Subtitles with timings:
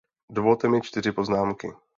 [0.29, 1.73] Dovolte mi čtyři poznámky.